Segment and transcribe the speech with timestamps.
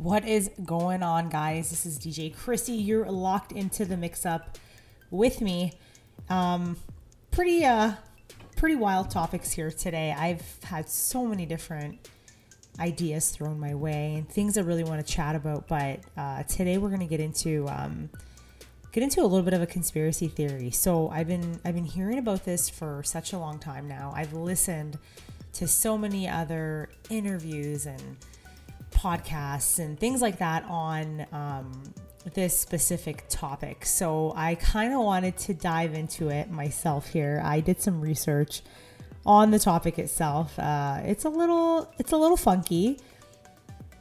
[0.00, 1.68] What is going on, guys?
[1.68, 2.72] This is DJ Chrissy.
[2.72, 4.56] You're locked into the mix up
[5.10, 5.74] with me.
[6.30, 6.78] Um,
[7.30, 7.92] pretty, uh,
[8.56, 10.14] pretty wild topics here today.
[10.16, 12.08] I've had so many different
[12.78, 15.68] ideas thrown my way and things I really want to chat about.
[15.68, 18.08] But uh, today we're going to get into um,
[18.92, 20.70] get into a little bit of a conspiracy theory.
[20.70, 24.14] So I've been I've been hearing about this for such a long time now.
[24.16, 24.98] I've listened
[25.52, 28.16] to so many other interviews and
[28.90, 31.94] podcasts and things like that on um,
[32.34, 33.84] this specific topic.
[33.84, 37.40] So I kind of wanted to dive into it myself here.
[37.44, 38.62] I did some research
[39.24, 40.58] on the topic itself.
[40.58, 42.98] Uh, it's a little it's a little funky,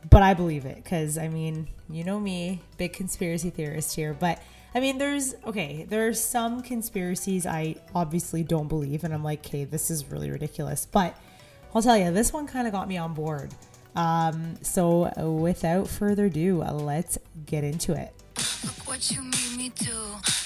[0.09, 4.13] but I believe it because I mean, you know me, big conspiracy theorist here.
[4.13, 4.41] But
[4.75, 9.65] I mean, there's okay, there's some conspiracies I obviously don't believe, and I'm like, okay,
[9.65, 10.85] this is really ridiculous.
[10.85, 11.15] But
[11.73, 13.53] I'll tell you, this one kind of got me on board.
[13.95, 18.13] Um, so without further ado, let's get into it.
[18.63, 19.93] Look what you made me do.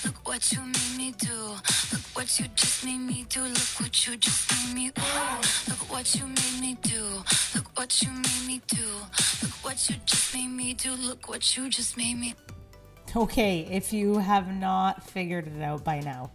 [0.05, 1.36] Look what you made me do.
[1.91, 3.41] Look what you just made me do.
[3.41, 4.88] Look what you just made me.
[4.88, 5.69] Ooh.
[5.69, 7.23] Look what you made me do.
[7.55, 8.86] Look what you made me do.
[9.41, 10.91] Look what you just made me do.
[10.94, 12.36] Look what you just made me.
[13.16, 16.31] Okay, if you have not figured it out by now,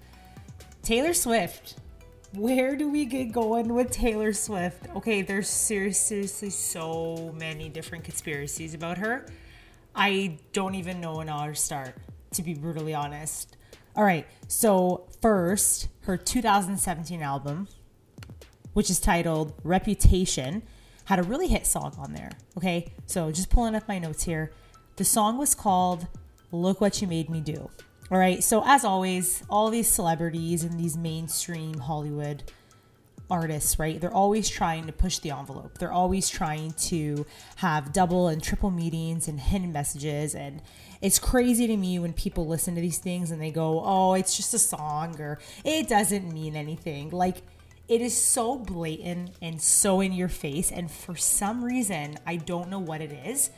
[0.82, 1.74] Taylor Swift
[2.32, 4.86] where do we get going with Taylor Swift?
[4.96, 9.26] Okay, there's seriously so many different conspiracies about her.
[9.94, 11.94] I don't even know when I'll start,
[12.34, 13.56] to be brutally honest.
[13.96, 17.66] All right, so first, her 2017 album,
[18.74, 20.62] which is titled Reputation,
[21.06, 22.30] had a really hit song on there.
[22.56, 24.52] Okay, so just pulling up my notes here.
[24.96, 26.06] The song was called
[26.52, 27.70] Look What You Made Me Do.
[28.10, 28.42] All right.
[28.42, 32.42] So, as always, all these celebrities and these mainstream Hollywood
[33.30, 34.00] artists, right?
[34.00, 35.76] They're always trying to push the envelope.
[35.76, 37.26] They're always trying to
[37.56, 40.34] have double and triple meetings and hidden messages.
[40.34, 40.62] And
[41.02, 44.36] it's crazy to me when people listen to these things and they go, oh, it's
[44.36, 47.10] just a song or it doesn't mean anything.
[47.10, 47.42] Like,
[47.88, 50.70] it is so blatant and so in your face.
[50.70, 53.50] And for some reason, I don't know what it is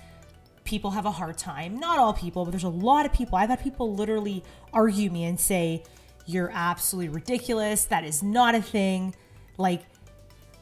[0.71, 1.79] people have a hard time.
[1.79, 3.37] Not all people, but there's a lot of people.
[3.37, 5.83] I've had people literally argue me and say,
[6.25, 7.85] You're absolutely ridiculous.
[7.87, 9.15] That is not a thing.
[9.59, 9.83] Like,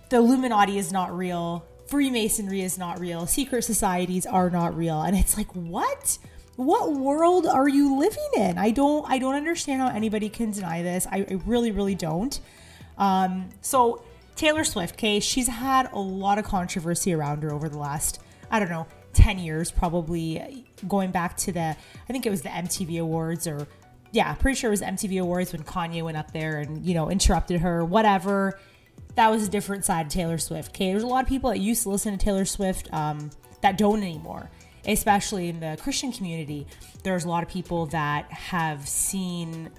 [0.09, 1.65] the Illuminati is not real.
[1.87, 3.27] Freemasonry is not real.
[3.27, 5.03] Secret societies are not real.
[5.03, 6.19] And it's like, what?
[6.57, 8.59] What world are you living in?
[8.59, 11.07] I don't I don't understand how anybody can deny this.
[11.07, 12.41] I, I really, really don't.
[12.97, 14.03] Um, so
[14.35, 18.21] Taylor Swift, okay, she's had a lot of controversy around her over the last,
[18.51, 21.61] I don't know, 10 years, probably going back to the,
[22.09, 23.67] I think it was the MTV Awards or,
[24.13, 27.11] yeah, pretty sure it was MTV Awards when Kanye went up there and, you know,
[27.11, 28.59] interrupted her, whatever.
[29.17, 30.71] That was a different side of Taylor Swift.
[30.71, 33.31] Okay, there's a lot of people that used to listen to Taylor Swift um,
[33.63, 34.51] that don't anymore,
[34.87, 36.67] especially in the Christian community.
[37.03, 39.71] There's a lot of people that have seen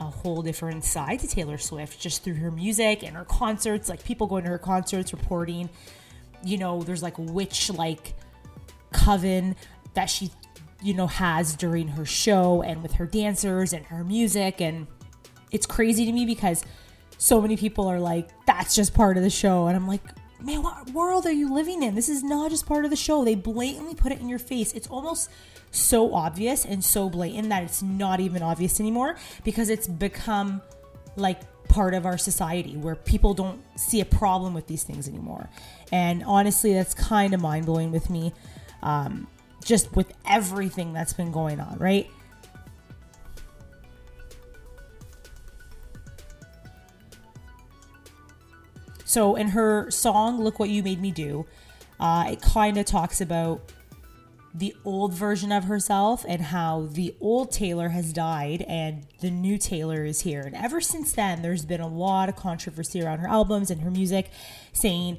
[0.00, 3.88] a whole different side to Taylor Swift just through her music and her concerts.
[3.88, 5.70] Like people going to her concerts reporting,
[6.44, 8.14] you know, there's like witch like
[8.96, 9.54] coven
[9.94, 10.30] that she
[10.82, 14.60] you know has during her show and with her dancers and her music.
[14.60, 14.86] And
[15.50, 16.64] it's crazy to me because
[17.18, 19.66] so many people are like that's just part of the show.
[19.66, 20.02] And I'm like
[20.40, 21.94] man what world are you living in?
[21.94, 23.24] This is not just part of the show.
[23.24, 24.72] They blatantly put it in your face.
[24.72, 25.30] It's almost
[25.70, 30.62] so obvious and so blatant that it's not even obvious anymore because it's become
[31.16, 35.48] like part of our society where people don't see a problem with these things anymore.
[35.90, 38.32] And honestly that's kind of mind-blowing with me
[38.86, 39.26] um,
[39.64, 42.08] just with everything that's been going on, right?
[49.04, 51.46] So, in her song, Look What You Made Me Do,
[51.98, 53.72] uh, it kind of talks about
[54.54, 59.58] the old version of herself and how the old Taylor has died and the new
[59.58, 60.42] Taylor is here.
[60.42, 63.90] And ever since then, there's been a lot of controversy around her albums and her
[63.90, 64.30] music,
[64.72, 65.18] saying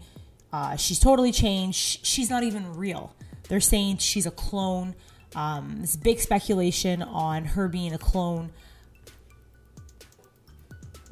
[0.53, 2.05] uh, she's totally changed.
[2.05, 3.13] She's not even real.
[3.47, 4.95] They're saying she's a clone.
[5.35, 8.51] Um, there's big speculation on her being a clone.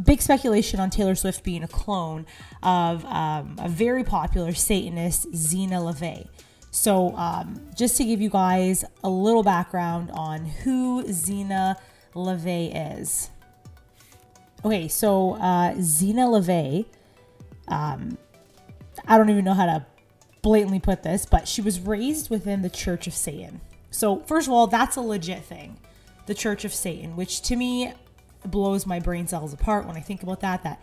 [0.03, 2.25] Big speculation on Taylor Swift being a clone
[2.61, 6.27] of um, a very popular Satanist, Zeena LaVey.
[6.71, 11.77] So, um, just to give you guys a little background on who Zeena
[12.13, 13.29] LaVey is.
[14.65, 16.85] Okay, so uh, Zeena LaVey,
[17.69, 18.17] um,
[19.07, 19.85] I don't even know how to
[20.45, 23.61] blatantly put this, but she was raised within the Church of Satan.
[23.89, 25.77] So, first of all, that's a legit thing.
[26.27, 27.91] The Church of Satan, which to me
[28.45, 30.79] blows my brain cells apart when I think about that that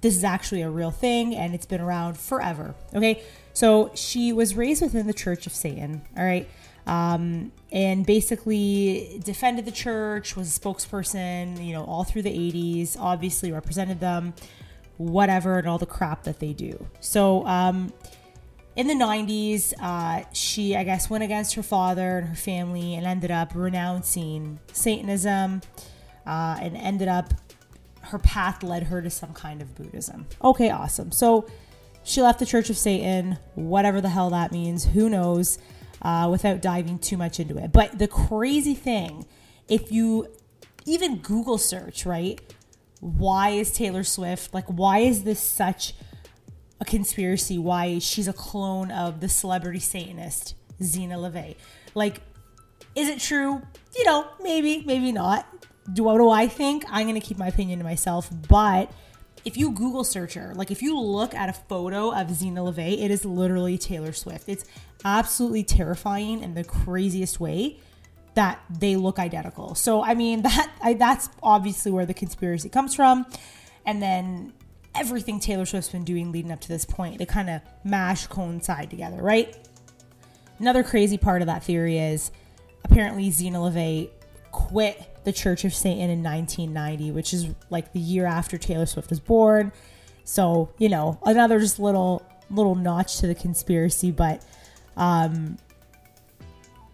[0.00, 2.74] this is actually a real thing and it's been around forever.
[2.92, 3.22] Okay?
[3.52, 6.48] So, she was raised within the Church of Satan, all right?
[6.88, 12.96] um, and basically defended the church, was a spokesperson, you know, all through the 80s,
[12.98, 14.34] obviously represented them,
[14.96, 16.86] whatever, and all the crap that they do.
[17.00, 17.92] So, um,
[18.76, 23.06] in the 90s, uh, she, I guess, went against her father and her family and
[23.06, 25.62] ended up renouncing Satanism
[26.26, 27.32] uh, and ended up,
[28.02, 30.26] her path led her to some kind of Buddhism.
[30.44, 31.10] Okay, awesome.
[31.10, 31.46] So
[32.04, 35.58] she left the Church of Satan, whatever the hell that means, who knows,
[36.02, 37.72] uh, without diving too much into it.
[37.72, 39.24] But the crazy thing,
[39.68, 40.28] if you
[40.84, 42.40] even Google search, right?
[43.00, 45.94] Why is Taylor Swift, like, why is this such
[46.80, 51.56] a conspiracy why she's a clone of the celebrity Satanist Zeena LaVey.
[51.94, 52.20] Like,
[52.94, 53.62] is it true?
[53.96, 55.46] You know, maybe, maybe not.
[55.92, 56.84] Do what do I think?
[56.88, 58.28] I'm gonna keep my opinion to myself.
[58.48, 58.90] But
[59.44, 63.04] if you Google search her, like if you look at a photo of Zeena LaVey,
[63.04, 64.48] it is literally Taylor Swift.
[64.48, 64.64] It's
[65.04, 67.78] absolutely terrifying in the craziest way
[68.34, 69.74] that they look identical.
[69.74, 73.26] So I mean that I, that's obviously where the conspiracy comes from.
[73.84, 74.52] And then
[74.98, 77.18] everything Taylor Swift's been doing leading up to this point.
[77.18, 79.56] They kind of mash coincide together, right?
[80.58, 82.30] Another crazy part of that theory is
[82.84, 84.10] apparently Zeena LaVey
[84.52, 89.10] quit the Church of Satan in 1990, which is like the year after Taylor Swift
[89.10, 89.72] was born.
[90.24, 94.44] So, you know, another just little little notch to the conspiracy, but
[94.96, 95.58] um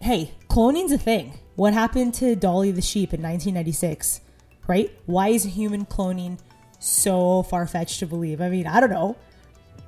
[0.01, 1.39] hey, cloning's a thing.
[1.55, 4.21] What happened to Dolly the sheep in 1996?
[4.67, 4.91] Right?
[5.05, 6.39] Why is human cloning
[6.83, 8.41] so far fetched to believe.
[8.41, 9.15] I mean, I don't know.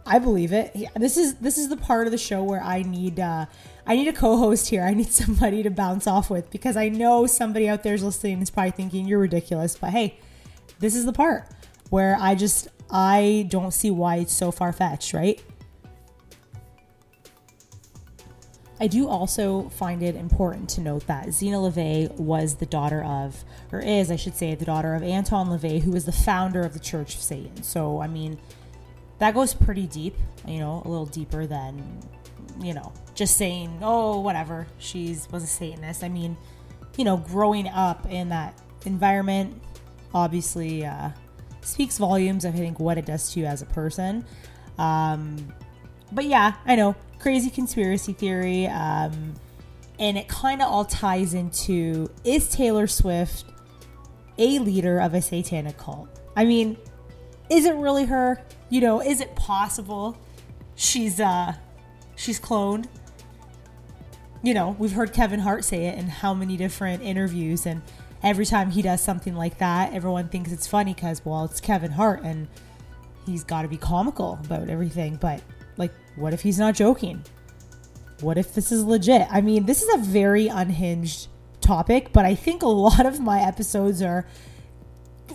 [0.06, 0.75] I believe it.
[0.95, 3.47] This is this is the part of the show where I need uh,
[3.86, 4.83] I need a co-host here.
[4.83, 8.42] I need somebody to bounce off with because I know somebody out there is listening
[8.42, 9.75] is probably thinking you're ridiculous.
[9.75, 10.19] But hey,
[10.80, 11.50] this is the part
[11.89, 15.41] where I just I don't see why it's so far fetched, right?
[18.80, 23.45] I do also find it important to note that Zeena LaVey was the daughter of,
[23.72, 26.74] or is, I should say, the daughter of Anton LaVey, who was the founder of
[26.74, 27.63] the Church of Satan.
[27.63, 28.38] So, I mean,
[29.19, 32.00] that goes pretty deep, you know, a little deeper than,
[32.60, 36.04] you know, just saying, oh, whatever, she's was a Satanist.
[36.04, 36.36] I mean,
[36.98, 39.62] you know, growing up in that environment
[40.13, 41.12] obviously uh,
[41.62, 44.25] speaks volumes, of, I think, what it does to you as a person.
[44.77, 45.54] Um,
[46.11, 48.67] but yeah, I know crazy conspiracy theory.
[48.67, 49.33] Um,
[49.99, 53.45] and it kind of all ties into is Taylor Swift
[54.37, 56.09] a leader of a satanic cult?
[56.35, 56.77] I mean,
[57.49, 58.41] is it really her?
[58.69, 60.17] You know, is it possible
[60.75, 61.53] she's uh
[62.15, 62.87] she's cloned?
[64.43, 67.81] You know, we've heard Kevin Hart say it in how many different interviews and
[68.21, 71.91] every time he does something like that, everyone thinks it's funny cuz well, it's Kevin
[71.91, 72.47] Hart and
[73.25, 75.41] he's got to be comical about everything, but
[76.15, 77.23] what if he's not joking?
[78.21, 79.27] What if this is legit?
[79.29, 81.27] I mean, this is a very unhinged
[81.62, 84.25] topic, but I think a lot of my episodes are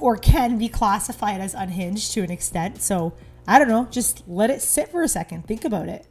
[0.00, 2.80] or can be classified as unhinged to an extent.
[2.80, 3.12] So
[3.46, 5.46] I don't know, just let it sit for a second.
[5.46, 6.06] Think about it.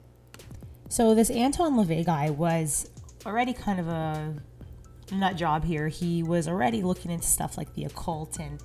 [0.89, 2.89] So this Anton LaVey guy was
[3.25, 4.35] already kind of a
[5.11, 5.87] nut job here.
[5.87, 8.61] He was already looking into stuff like the occult and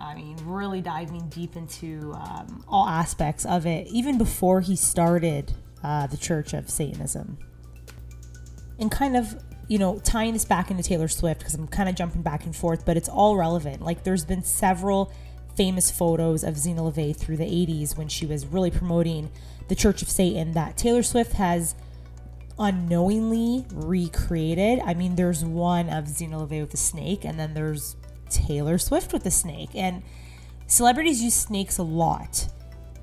[0.00, 5.52] I mean, really diving deep into um, all aspects of it, even before he started
[5.84, 7.38] uh, the Church of Satanism.
[8.78, 9.36] And kind of,
[9.68, 12.56] you know, tying this back into Taylor Swift, because I'm kind of jumping back and
[12.56, 13.82] forth, but it's all relevant.
[13.82, 15.12] Like, there's been several
[15.54, 19.30] famous photos of Zeena LaVey through the 80s when she was really promoting
[19.68, 21.74] the Church of Satan that Taylor Swift has
[22.58, 24.80] unknowingly recreated.
[24.80, 27.96] I mean, there's one of Zeena LaVey with a snake, and then there's
[28.30, 29.70] Taylor Swift with the snake.
[29.74, 30.02] And
[30.66, 32.48] celebrities use snakes a lot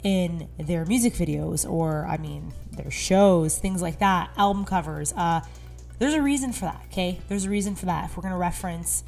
[0.04, 5.14] in their music videos or, I mean, their shows, things like that, album covers.
[5.14, 5.42] Uh,
[6.00, 7.20] there's a reason for that, okay?
[7.28, 8.06] There's a reason for that.
[8.06, 9.04] If we're going to reference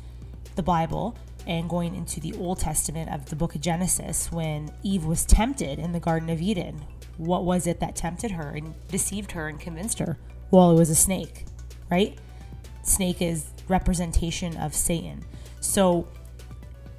[0.55, 5.05] the Bible and going into the Old Testament of the book of Genesis, when Eve
[5.05, 6.83] was tempted in the Garden of Eden,
[7.17, 10.17] what was it that tempted her and deceived her and convinced her?
[10.51, 11.45] Well, it was a snake,
[11.91, 12.17] right?
[12.81, 15.23] Snake is representation of Satan.
[15.69, 16.07] So,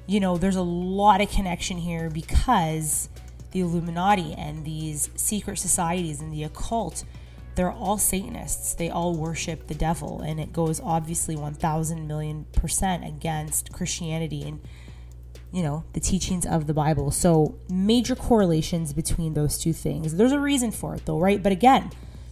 [0.07, 3.09] you know, there's a lot of connection here because
[3.51, 7.03] the Illuminati and these secret societies and the occult,
[7.55, 8.73] they're all Satanists.
[8.73, 10.21] They all worship the devil.
[10.21, 14.61] And it goes obviously 1,000 million percent against Christianity and,
[15.51, 17.11] you know, the teachings of the Bible.
[17.11, 20.15] So, major correlations between those two things.
[20.15, 21.43] There's a reason for it, though, right?
[21.43, 21.91] But again,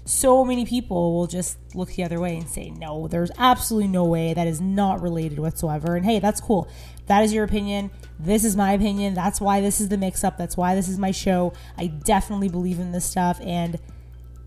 [0.10, 4.06] so many people will just look the other way and say, no, there's absolutely no
[4.06, 4.34] way.
[4.34, 5.96] That is not related whatsoever.
[5.96, 6.68] And hey, that's cool.
[7.06, 7.92] That is your opinion.
[8.20, 9.14] This is my opinion.
[9.14, 10.36] That's why this is the mix up.
[10.36, 11.54] That's why this is my show.
[11.78, 13.80] I definitely believe in this stuff and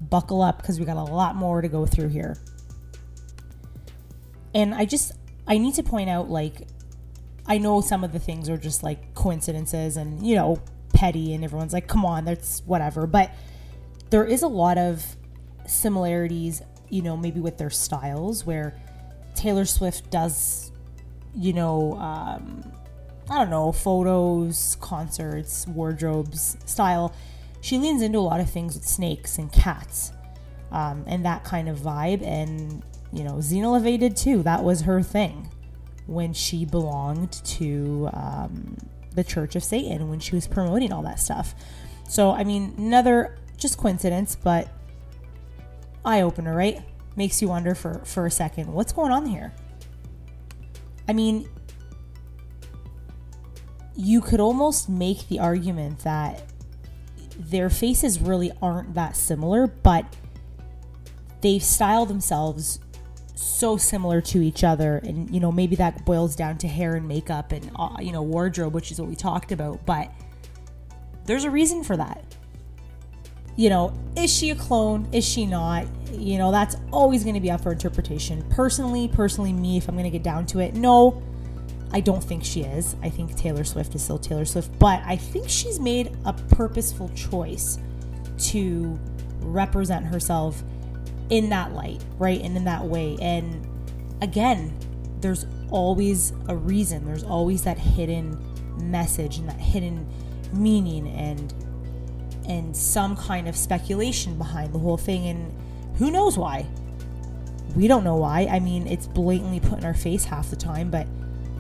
[0.00, 2.36] buckle up because we got a lot more to go through here.
[4.52, 5.12] And I just,
[5.46, 6.66] I need to point out like,
[7.46, 10.60] I know some of the things are just like coincidences and, you know,
[10.92, 13.06] petty, and everyone's like, come on, that's whatever.
[13.06, 13.32] But
[14.10, 15.16] there is a lot of
[15.66, 18.74] similarities, you know, maybe with their styles where
[19.34, 20.72] Taylor Swift does,
[21.34, 22.72] you know, um,
[23.30, 27.14] I don't know, photos, concerts, wardrobes, style.
[27.60, 30.12] She leans into a lot of things with snakes and cats
[30.70, 32.22] um, and that kind of vibe.
[32.26, 34.42] And, you know, LaVey did too.
[34.42, 35.48] That was her thing
[36.06, 38.76] when she belonged to um,
[39.14, 41.54] the Church of Satan, when she was promoting all that stuff.
[42.08, 44.68] So, I mean, another just coincidence, but
[46.04, 46.82] eye opener, right?
[47.16, 49.52] Makes you wonder for, for a second what's going on here?
[51.08, 51.48] I mean,
[53.94, 56.42] you could almost make the argument that
[57.36, 60.06] their faces really aren't that similar, but
[61.40, 62.80] they style themselves
[63.34, 67.06] so similar to each other and you know maybe that boils down to hair and
[67.06, 70.12] makeup and uh, you know wardrobe which is what we talked about but
[71.26, 72.31] there's a reason for that
[73.56, 77.40] you know is she a clone is she not you know that's always going to
[77.40, 80.74] be up for interpretation personally personally me if i'm going to get down to it
[80.74, 81.22] no
[81.92, 82.96] I don't think she is.
[83.02, 87.10] I think Taylor Swift is still Taylor Swift, but I think she's made a purposeful
[87.10, 87.78] choice
[88.38, 88.98] to
[89.40, 90.62] represent herself
[91.28, 92.40] in that light, right?
[92.40, 93.16] And in that way.
[93.20, 93.66] And
[94.22, 94.74] again,
[95.20, 98.38] there's always a reason, there's always that hidden
[98.90, 100.08] message and that hidden
[100.52, 101.52] meaning and
[102.48, 105.52] and some kind of speculation behind the whole thing and
[105.96, 106.66] who knows why
[107.76, 110.90] we don't know why i mean it's blatantly put in our face half the time
[110.90, 111.06] but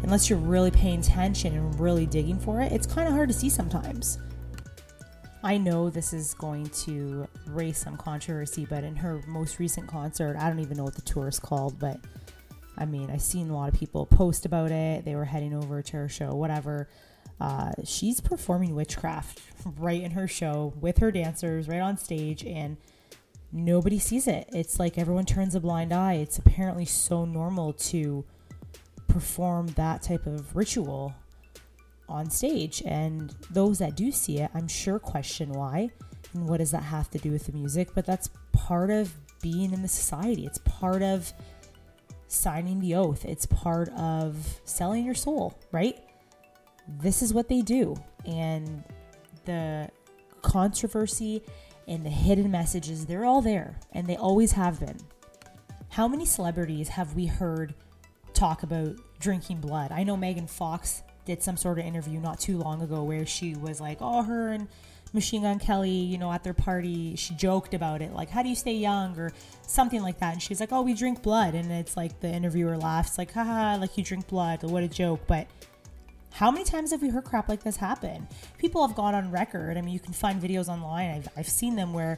[0.02, 3.34] unless you're really paying attention and really digging for it, it's kind of hard to
[3.34, 4.18] see sometimes.
[5.44, 10.36] I know this is going to raise some controversy, but in her most recent concert,
[10.38, 11.98] I don't even know what the tour is called, but
[12.78, 15.04] I mean, I've seen a lot of people post about it.
[15.04, 16.88] They were heading over to her show, whatever.
[17.42, 19.40] Uh, she's performing witchcraft
[19.76, 22.76] right in her show with her dancers right on stage, and
[23.50, 24.48] nobody sees it.
[24.52, 26.14] It's like everyone turns a blind eye.
[26.14, 28.24] It's apparently so normal to
[29.08, 31.14] perform that type of ritual
[32.08, 32.80] on stage.
[32.86, 35.90] And those that do see it, I'm sure question why
[36.34, 37.88] and what does that have to do with the music.
[37.92, 41.32] But that's part of being in the society, it's part of
[42.28, 45.98] signing the oath, it's part of selling your soul, right?
[46.88, 47.96] This is what they do.
[48.24, 48.84] And
[49.44, 49.88] the
[50.42, 51.42] controversy
[51.88, 54.98] and the hidden messages, they're all there and they always have been.
[55.90, 57.74] How many celebrities have we heard
[58.34, 59.92] talk about drinking blood.
[59.92, 63.54] I know Megan Fox did some sort of interview not too long ago where she
[63.54, 64.68] was like, oh, her and
[65.12, 68.48] Machine Gun Kelly, you know, at their party, she joked about it, like, how do
[68.48, 69.30] you stay young or
[69.66, 70.32] something like that.
[70.32, 71.54] And she's like, oh, we drink blood.
[71.54, 74.62] And it's like the interviewer laughs, like, haha, like you drink blood.
[74.64, 75.20] What a joke.
[75.26, 75.46] But
[76.32, 78.26] how many times have we heard crap like this happen?
[78.58, 79.76] People have gone on record.
[79.76, 81.10] I mean, you can find videos online.
[81.10, 82.16] I've, I've seen them where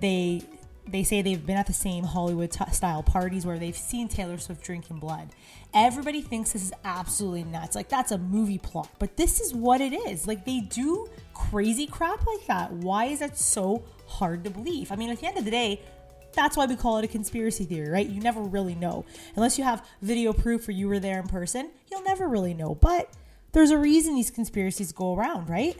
[0.00, 0.42] they
[0.88, 4.38] they say they've been at the same Hollywood t- style parties where they've seen Taylor
[4.38, 5.28] Swift drinking blood.
[5.72, 7.76] Everybody thinks this is absolutely nuts.
[7.76, 8.88] Like, that's a movie plot.
[8.98, 10.26] But this is what it is.
[10.26, 12.72] Like, they do crazy crap like that.
[12.72, 14.90] Why is that so hard to believe?
[14.90, 15.80] I mean, at the end of the day,
[16.32, 18.08] that's why we call it a conspiracy theory, right?
[18.08, 19.04] You never really know.
[19.36, 22.74] Unless you have video proof or you were there in person, you'll never really know.
[22.74, 23.10] But
[23.52, 25.76] there's a reason these conspiracies go around, right?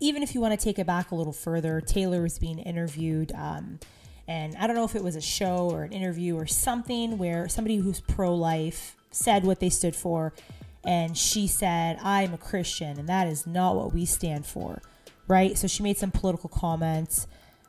[0.00, 3.32] Even if you want to take it back a little further, Taylor was being interviewed.
[3.32, 3.78] Um,
[4.28, 7.48] and I don't know if it was a show or an interview or something where
[7.48, 10.32] somebody who's pro life said what they stood for.
[10.84, 14.82] And she said, I'm a Christian, and that is not what we stand for.
[15.28, 15.56] Right?
[15.56, 17.26] So she made some political comments.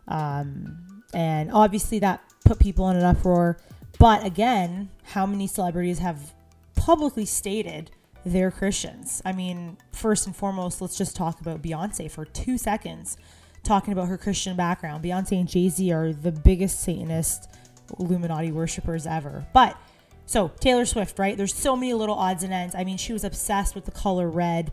[0.07, 3.57] Um, and obviously that put people in an uproar.
[3.99, 6.33] But again, how many celebrities have
[6.75, 7.91] publicly stated
[8.25, 9.21] they're Christians?
[9.25, 13.17] I mean, first and foremost, let's just talk about Beyonce for two seconds
[13.63, 15.03] talking about her Christian background.
[15.03, 17.49] Beyonce and Jay Z are the biggest Satanist
[17.99, 19.45] Illuminati worshippers ever.
[19.53, 19.77] But
[20.25, 21.37] so Taylor Swift, right?
[21.37, 22.75] There's so many little odds and ends.
[22.75, 24.71] I mean, she was obsessed with the color red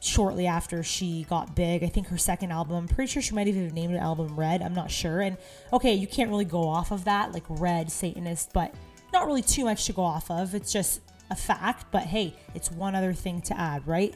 [0.00, 1.82] shortly after she got big.
[1.82, 4.38] I think her second album, I'm pretty sure she might even have named an album
[4.38, 4.62] Red.
[4.62, 5.20] I'm not sure.
[5.20, 5.36] And
[5.72, 8.74] okay, you can't really go off of that, like Red Satanist, but
[9.12, 10.54] not really too much to go off of.
[10.54, 11.86] It's just a fact.
[11.90, 14.14] But hey, it's one other thing to add, right?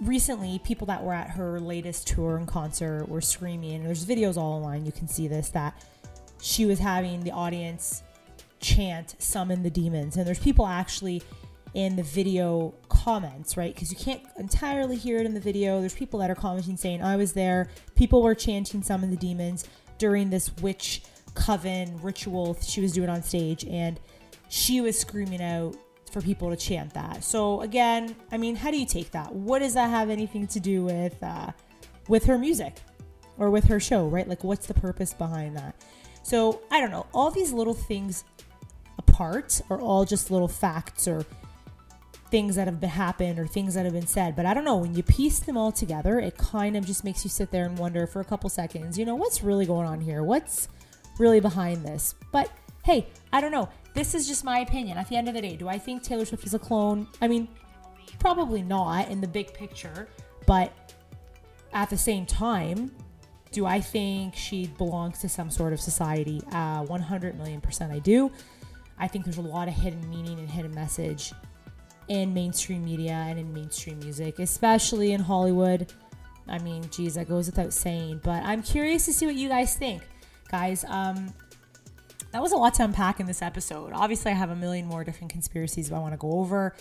[0.00, 4.36] recently people that were at her latest tour and concert were screaming and there's videos
[4.36, 5.84] all online you can see this that
[6.40, 8.02] she was having the audience
[8.58, 11.22] chant summon the demons and there's people actually
[11.74, 15.94] in the video comments right because you can't entirely hear it in the video there's
[15.94, 19.64] people that are commenting saying i was there people were chanting summon the demons
[19.98, 21.02] during this witch
[21.34, 24.00] coven ritual she was doing on stage and
[24.48, 25.76] she was screaming out
[26.10, 27.24] for people to chant that.
[27.24, 29.34] So again, I mean, how do you take that?
[29.34, 31.50] What does that have anything to do with uh,
[32.08, 32.76] with her music
[33.38, 34.28] or with her show, right?
[34.28, 35.74] Like, what's the purpose behind that?
[36.22, 37.06] So I don't know.
[37.12, 38.24] All these little things
[38.98, 41.26] apart are all just little facts or
[42.30, 44.34] things that have been happened or things that have been said.
[44.34, 47.24] But I don't know, when you piece them all together, it kind of just makes
[47.24, 50.00] you sit there and wonder for a couple seconds, you know, what's really going on
[50.00, 50.22] here?
[50.22, 50.68] What's
[51.18, 52.14] really behind this?
[52.32, 52.50] But
[52.84, 53.68] hey, I don't know.
[53.94, 54.98] This is just my opinion.
[54.98, 57.08] At the end of the day, do I think Taylor Swift is a clone?
[57.20, 57.48] I mean,
[58.18, 60.08] probably not in the big picture,
[60.46, 60.72] but
[61.72, 62.94] at the same time,
[63.52, 66.40] do I think she belongs to some sort of society?
[66.52, 68.30] Uh, 100 million percent I do.
[68.98, 71.32] I think there's a lot of hidden meaning and hidden message
[72.08, 75.92] in mainstream media and in mainstream music, especially in Hollywood.
[76.48, 78.20] I mean, geez, that goes without saying.
[78.22, 80.02] But I'm curious to see what you guys think,
[80.50, 80.84] guys.
[80.88, 81.32] Um,
[82.34, 83.92] that was a lot to unpack in this episode.
[83.92, 86.74] Obviously, I have a million more different conspiracies I want to go over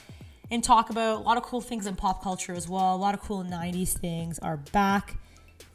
[0.49, 1.19] and talk about.
[1.19, 2.95] A lot of cool things in pop culture as well.
[2.95, 5.15] A lot of cool 90s things are back.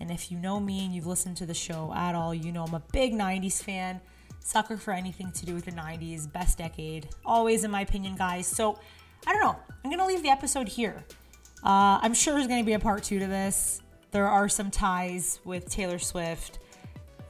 [0.00, 2.64] And if you know me and you've listened to the show at all, you know
[2.64, 4.00] I'm a big 90s fan.
[4.40, 7.10] Sucker for anything to do with the 90s, best decade.
[7.24, 8.48] Always, in my opinion, guys.
[8.48, 8.80] So,
[9.28, 9.56] I don't know.
[9.84, 11.04] I'm going to leave the episode here.
[11.62, 13.80] Uh, I'm sure there's going to be a part two to this.
[14.10, 16.58] There are some ties with Taylor Swift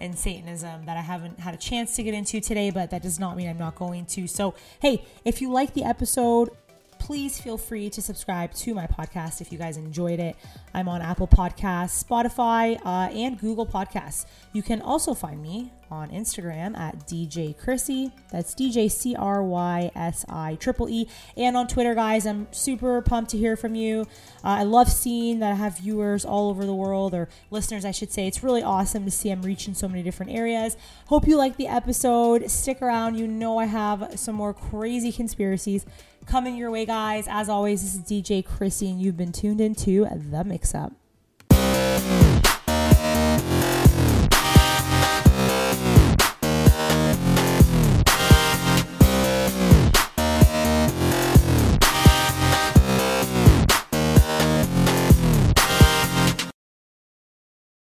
[0.01, 3.19] and Satanism that I haven't had a chance to get into today, but that does
[3.19, 4.27] not mean I'm not going to.
[4.27, 6.51] So, hey, if you like the episode,
[6.99, 10.37] please feel free to subscribe to my podcast if you guys enjoyed it.
[10.75, 14.27] I'm on Apple Podcasts, Spotify, uh, and Google Podcasts.
[14.53, 18.13] You can also find me on Instagram at DJ Chrissy.
[18.31, 21.09] That's DJ C R Y S I triple E.
[21.37, 24.03] And on Twitter, guys, I'm super pumped to hear from you.
[24.45, 27.91] Uh, I love seeing that I have viewers all over the world, or listeners, I
[27.91, 28.27] should say.
[28.27, 30.77] It's really awesome to see I'm reaching so many different areas.
[31.07, 32.51] Hope you like the episode.
[32.51, 33.17] Stick around.
[33.17, 35.87] You know, I have some more crazy conspiracies
[36.27, 37.27] coming your way, guys.
[37.29, 40.93] As always, this is DJ Chrissy, and you've been tuned into The Mix Up.